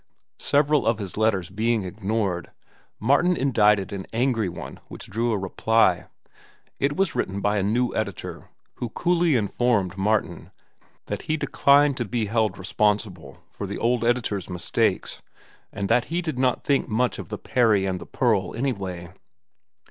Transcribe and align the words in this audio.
Several 0.39 0.87
of 0.87 0.97
his 0.97 1.15
letters 1.15 1.51
being 1.51 1.83
ignored, 1.83 2.49
Martin 2.99 3.37
indicted 3.37 3.93
an 3.93 4.07
angry 4.11 4.49
one 4.49 4.79
which 4.87 5.05
drew 5.05 5.31
a 5.31 5.37
reply. 5.37 6.05
It 6.79 6.97
was 6.97 7.13
written 7.13 7.39
by 7.39 7.59
a 7.59 7.61
new 7.61 7.95
editor, 7.95 8.49
who 8.77 8.89
coolly 8.89 9.35
informed 9.35 9.99
Martin 9.99 10.49
that 11.05 11.21
he 11.29 11.37
declined 11.37 11.97
to 11.97 12.05
be 12.05 12.25
held 12.25 12.57
responsible 12.57 13.43
for 13.51 13.67
the 13.67 13.77
old 13.77 14.03
editor's 14.03 14.49
mistakes, 14.49 15.21
and 15.71 15.87
that 15.87 16.05
he 16.05 16.23
did 16.23 16.39
not 16.39 16.63
think 16.63 16.87
much 16.87 17.19
of 17.19 17.29
"The 17.29 17.37
Peri 17.37 17.85
and 17.85 18.01
the 18.01 18.07
Pearl" 18.07 18.55
anyway. 18.55 19.13